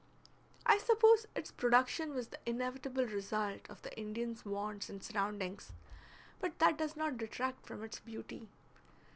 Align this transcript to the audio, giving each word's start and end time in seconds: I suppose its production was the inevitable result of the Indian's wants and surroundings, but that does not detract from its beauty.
I 0.65 0.79
suppose 0.79 1.27
its 1.35 1.51
production 1.51 2.15
was 2.15 2.29
the 2.29 2.39
inevitable 2.47 3.05
result 3.05 3.69
of 3.69 3.83
the 3.83 3.95
Indian's 3.95 4.43
wants 4.43 4.89
and 4.89 5.03
surroundings, 5.03 5.73
but 6.39 6.57
that 6.57 6.75
does 6.75 6.95
not 6.95 7.17
detract 7.17 7.67
from 7.67 7.83
its 7.83 7.99
beauty. 7.99 8.47